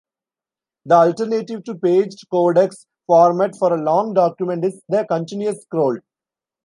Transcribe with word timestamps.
The 0.85 0.95
alternative 0.95 1.63
to 1.65 1.75
paged 1.75 2.23
codex 2.31 2.87
format 3.05 3.55
for 3.55 3.71
a 3.71 3.79
long 3.83 4.15
document 4.15 4.65
is 4.65 4.81
the 4.89 5.05
continuous 5.07 5.61
scroll. 5.61 5.99